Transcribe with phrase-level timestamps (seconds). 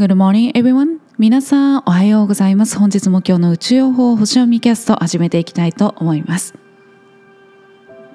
[0.00, 0.98] Good morning, everyone.
[1.18, 2.78] 皆さん、おはようございます。
[2.78, 6.54] 本日も今日の宇宙予報星読みキャスト始めていきたいと思います。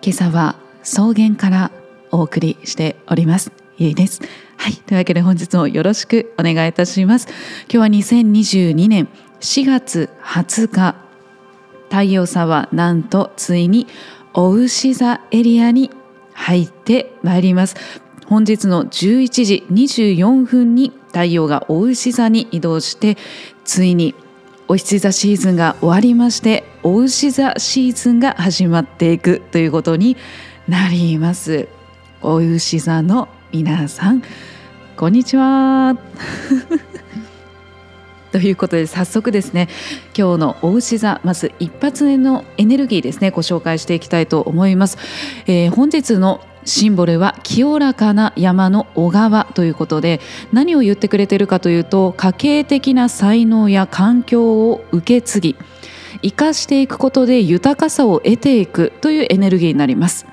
[0.01, 1.71] 今朝は草原から
[2.09, 3.51] お送りしております。
[3.77, 4.21] ゆいです。
[4.57, 4.73] はい。
[4.73, 7.27] というわけで本日もよろしくお願いいたします。
[7.71, 9.07] 今日は2022年
[9.39, 10.95] 4月20日。
[11.89, 13.85] 太陽差はなんとついに
[14.33, 15.91] お牛座エリアに
[16.33, 17.75] 入ってまいります。
[18.27, 23.17] 本日の11時24分に太陽がお牛座に移動して
[23.63, 24.15] ついに
[24.67, 30.17] お牛座シーズンが終わりましてお牛座シーズンが始まっていくということに
[30.67, 31.67] なります。
[32.21, 34.23] お牛座の皆さん
[34.97, 35.95] こんにちは。
[38.31, 39.69] ということで早速ですね
[40.17, 44.97] 今日のお牛座まず一発目のエネルギーですねご紹介していきたいと思います、
[45.45, 50.19] えー、本日のシンボルは清らかな山の小川ということで
[50.51, 55.55] 何を言ってくれてるかというと家系的な才能や環境を受け継ぎ
[56.21, 60.25] 生かしていくことで豊かさを得ていくというエネルギーになります。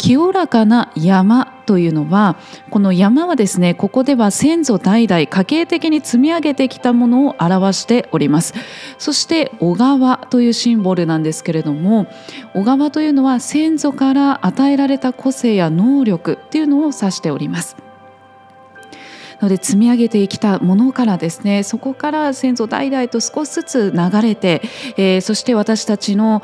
[0.00, 2.38] 清らかな山というのは
[2.70, 8.54] この山はですねここでは先祖代々家系的に積み上げてきたものを表しております。
[8.96, 12.06] そして小川というシンボルなんですけれども
[12.54, 17.76] 小川というのは先祖から与えられた個性や能力っていうのを指しております。
[19.42, 24.62] ので積み上げてきたものからですねそこから先祖代々と少しずつ流れて、
[24.96, 26.42] えー、そして私たちの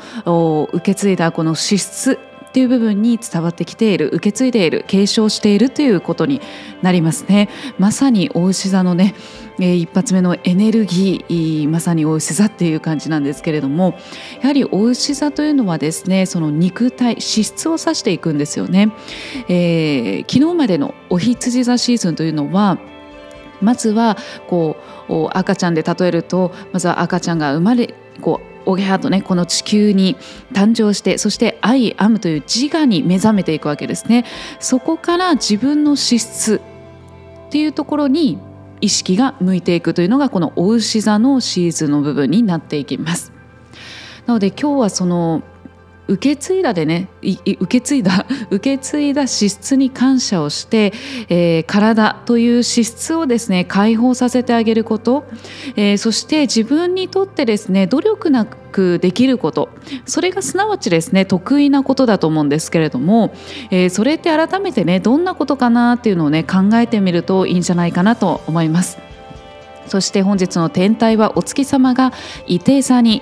[0.73, 2.19] 受け継いだこの資質
[2.57, 6.41] っていう部分に伝わってきている受け継いでいる継承しているということに
[6.81, 7.49] なりますね。
[7.77, 9.13] まさに大牛座のね
[9.59, 13.93] 一発目のエネルギーまさに大牛座っていう感じなんですけれども
[14.41, 18.91] やはり大牛座というのはですねその肉体脂質を指していくんですよね、
[19.49, 22.79] えー、昨日までのお羊座シーズンというのは
[23.61, 24.77] まずはこ
[25.09, 30.17] う赤ちゃんで例えるとまずは赤ちゃんが生まれこうオゲハとねこの地球に
[30.51, 34.25] 誕生してそして「アイ・アム」という自我に目覚めていくわけですね。
[34.59, 36.61] そこから自分の資質
[37.47, 38.37] っていうところに
[38.81, 43.31] 意識が向いていくというのがこのお牛座のシーズンの部分になっていきます。
[44.25, 45.41] なので今日はその
[46.07, 50.93] 受け継いだでね受け継いだ 受け継いだ資質に感謝をして、
[51.29, 55.25] えー、体という資質をですね解放させてあげること、
[55.75, 59.69] えー、そして自分にとってですね努力なくできること
[60.05, 63.33] それがすなわちですね得意なことだと思うんですけれども、
[63.71, 68.97] えー、それって改めてねどんなことかなっていうのをね考えてみるといいんじゃないかなと思います。
[69.87, 72.11] そして本日の天体はお月様が
[72.45, 73.21] 伊手座に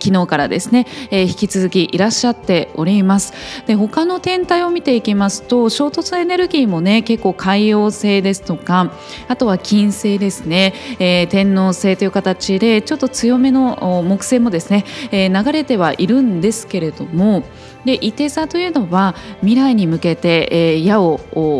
[0.00, 3.32] 昨日からですね、えー、引き続きいらっしゃっております
[3.66, 8.92] で他の天体を見ていきますと衝突エネルギーもね結構海洋性ですとか
[9.28, 17.42] あとは金星ですね、えー、天王星という形でちょっと強めの木星もですね、えー、流れてはいるんですけれども
[17.84, 21.18] で伊手座というのは未来に向けて、えー、矢を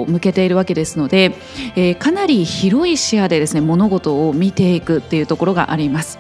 [0.08, 1.36] 向けているわけですので、
[1.76, 6.18] えー、かなり広い視野でですね物事を見ていくっていうところがあります。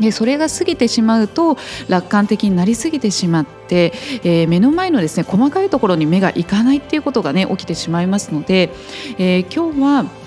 [0.00, 1.56] でそれが過ぎてしまうと
[1.88, 3.92] 楽観的になりすぎてしまって、
[4.24, 8.70] えー、目の前のですね細かいところに目がいかないっていうことがね起きてしまいますので、
[9.18, 10.24] えー、今日は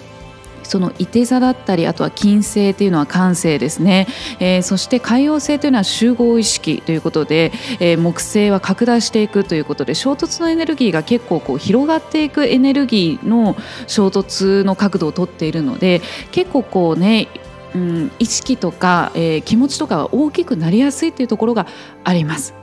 [0.68, 4.08] そのいて座だったりあとは金星というのは感性ですね、
[4.40, 13.56] えー、そして海洋星というのは集合意識ということで、えー、木星は拡大していくということで衝突のエネルギーが結構こう広がっていくエネルギーの
[13.88, 16.02] 衝突の角度をとっているので
[16.32, 17.30] 結構こうね
[17.78, 21.68] うん、意識とか、えー、気持ちとかが大きくなりやすいっていうところが
[22.04, 22.56] あります。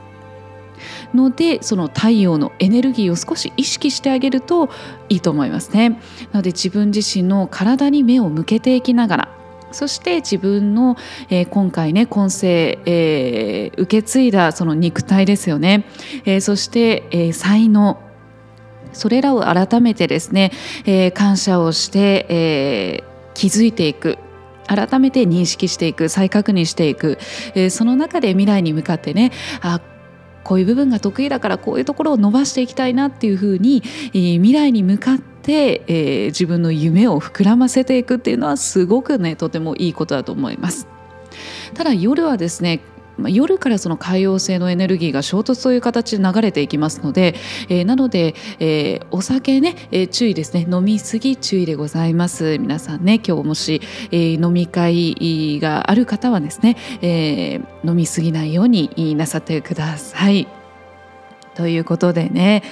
[1.13, 4.69] のでその太陽のエネルギーを少し意識してあげると
[5.07, 6.01] いいと思いますね。
[6.31, 9.29] なので自分自身の体に目を向けていきながら
[9.71, 10.95] そして自分の、
[11.29, 15.85] えー、今回ね今世、えー、受け継いだその肉体ですよね、
[16.25, 17.99] えー、そして、え、才能
[18.93, 20.51] それらを改めてですね、
[20.85, 24.17] え、感謝をして、えー、気づいていく
[24.67, 27.17] 改めて認識していく再確認していく、
[27.53, 29.31] えー、その中で未来に向かってね
[29.61, 29.81] あ
[30.43, 33.81] こういう部分が得意だからこういうところを伸ばしていきたいなっていうふうに、
[34.13, 40.87] えー、未来に向かって、えー、自分の夢を膨らませていくっていうのはすごくねとてもいいことだと思います。
[41.73, 42.79] ただ夜はですね
[43.17, 47.35] まあ、夜からその海洋性のエネルギーが衝突という形で流れていきますので、
[47.69, 50.67] えー、なので、えー、お酒ね、えー、注意ですね。
[50.69, 52.57] 飲みすぎ注意でございます。
[52.57, 53.81] 皆さんね今日もし、
[54.11, 60.47] えー、飲み会がある方はですね、えー、飲みすぎないようになさってください。
[61.55, 62.63] ということでね。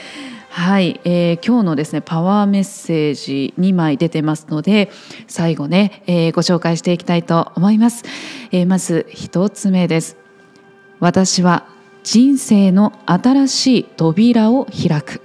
[0.50, 4.92] はい、えー、今日のですねパワーメッセージ2枚出てますので
[5.28, 8.04] 最後ね、えー、ご紹介していきたいと思います、
[8.52, 10.23] えー、まず1つ目です。
[11.00, 11.68] 私は
[12.04, 15.22] 人生の新しい扉を開く。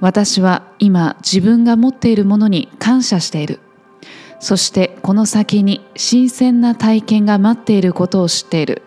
[0.00, 3.60] 私は今自分が持っているものに感謝している。
[4.40, 8.82] そしてこの先に新鮮な体験が待っていることを知っている。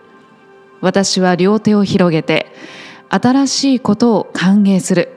[0.82, 2.46] 私は両手を広げて
[3.10, 5.10] 新しいことを歓迎する。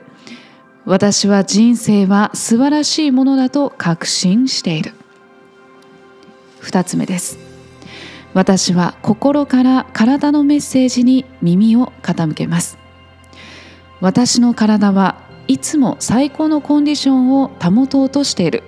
[0.85, 4.93] 私は人生は素晴らしいものだと確信している。
[6.59, 7.50] 二つ目です。
[8.33, 12.77] 私は心から体のメッセージに耳を傾けます。
[13.99, 15.17] 私の体は
[15.47, 18.63] いつも最高のコンディションを保とうとしている。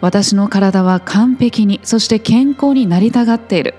[0.00, 3.74] 私の体は完璧にそして健康になりたがっている。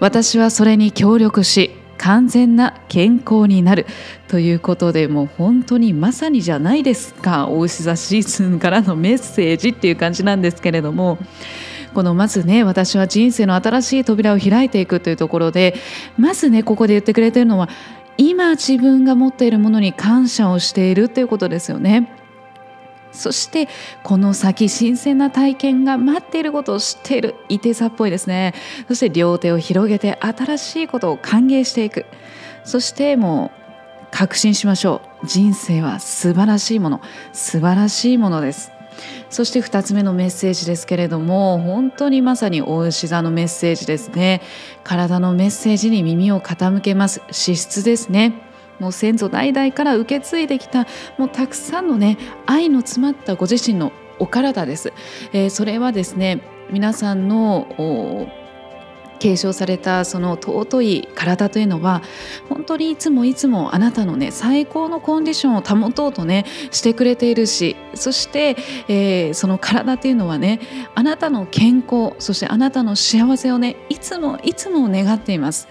[0.00, 3.86] 私はそれに協力し完全な健康になる。
[4.28, 7.48] ということでもう本当にまさにじゃないですか。
[7.48, 11.16] 大牛座シーズンからのメッセージっていう感じなんですけれども。
[11.94, 15.74] このまずね私は人生の新しい扉を開いていくというところで
[16.16, 17.68] まずねここで言ってくれてるのは
[18.16, 22.12] 今自分が持っているものに感謝をしているということですよね。
[23.12, 23.68] そして
[24.04, 28.54] この先新鮮な体験が待っていることを知っているいて座っぽいですね。
[28.88, 32.06] そして両手を広げて新しいことを歓迎していく。
[32.62, 33.50] そしても
[34.02, 35.26] う確信しましょう。
[35.26, 37.00] 人生は素晴らしいもの。
[37.32, 38.70] 素晴らしいものです。
[39.28, 44.42] そして2つ目のメッセージですけれども本当にまさに大牛座のメッセージですね。
[44.84, 47.22] 体のメッセージに耳を傾けます。
[47.30, 48.50] 資質ですね。
[48.78, 50.86] もう先祖代々から受け継いできた
[51.18, 52.16] もうたくさんのね
[52.46, 54.92] 愛の詰まったご自身のお体です、
[55.32, 56.40] えー、それはですね
[56.70, 58.30] 皆さんの
[59.20, 62.02] 継承されたその尊い体というのは
[62.48, 68.56] 本当にいつもいつもあなたのね最高のコンディションを保とうとねしてくれているしそして、
[68.88, 70.60] えー、その体というのはね
[70.96, 75.68] あなたの健康そしてあなたの幸せをねいつもいつも願っています。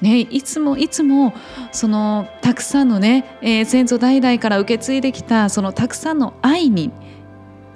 [0.00, 1.32] ね、いつもいつも
[1.72, 6.90] そのたくさんのね、えー、先祖代々から受け継いできたそのたくさんの愛に、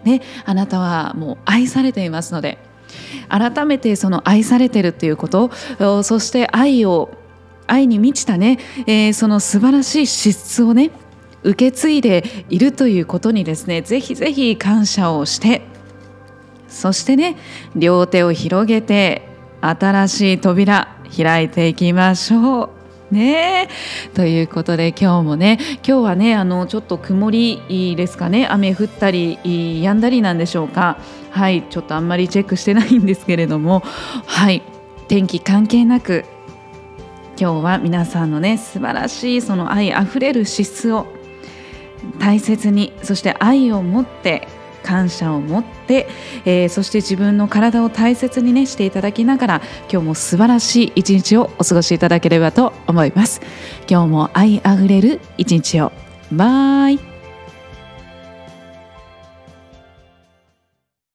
[0.05, 2.59] ね、あなたはもう愛されていますので
[3.29, 5.51] 改めてその愛されてるっていうこと
[6.03, 7.11] そして愛を
[7.67, 10.91] 愛に満ちたね、えー、その素晴らしい資質をね
[11.43, 15.63] 受け継いでいるということにですねぜひぜひ感謝をして
[16.69, 17.37] そしてね
[17.77, 19.29] 両手を広げて
[19.61, 22.78] 新しい扉開いていきましょう。
[23.11, 23.69] ね。
[24.15, 28.47] ということで今日もね今日はねあのちょっと曇りですかね。
[28.51, 30.99] 雨降ったり止んだりなんでしょうか。
[31.31, 33.83] はいちょっとあんまりチェックしてないんですけれども。
[34.27, 34.63] はい
[35.09, 36.27] 天気関係なく
[37.41, 41.07] 今日は皆さんのね素晴らしいその愛あふれる資質を
[42.19, 44.49] 大切にそして愛を持って
[44.89, 46.09] 感謝を持って、
[46.47, 49.63] えー、そして自分の体を大切にねしていただきながら
[49.93, 53.43] 今日も素晴らしい一日をお過ごしいただければと思います。
[53.87, 55.93] 今日も愛あふれる一日を。
[56.33, 57.08] バイ。